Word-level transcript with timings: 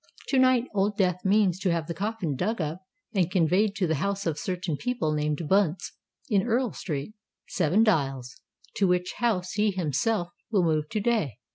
To 0.29 0.39
night 0.39 0.63
Old 0.73 0.97
Death 0.97 1.23
means 1.23 1.59
to 1.59 1.71
have 1.71 1.85
the 1.85 1.93
coffin 1.93 2.35
dug 2.35 2.59
up, 2.59 2.81
and 3.13 3.29
conveyed 3.29 3.75
to 3.75 3.85
the 3.85 3.93
house 4.01 4.25
of 4.25 4.39
certain 4.39 4.75
people 4.75 5.13
named 5.13 5.47
Bunce, 5.47 5.93
in 6.27 6.41
Earl 6.41 6.71
Street, 6.73 7.13
Seven 7.47 7.83
Dials; 7.83 8.41
to 8.77 8.87
which 8.87 9.13
house 9.17 9.51
he 9.51 9.69
himself 9.69 10.29
will 10.49 10.63
move 10.63 10.89
to 10.89 10.99
day. 11.01 11.37